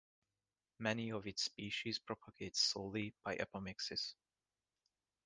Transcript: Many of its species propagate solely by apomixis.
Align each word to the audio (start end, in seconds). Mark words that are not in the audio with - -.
Many 0.79 1.11
of 1.11 1.27
its 1.27 1.43
species 1.43 1.99
propagate 1.99 2.55
solely 2.55 3.13
by 3.23 3.35
apomixis. 3.35 4.15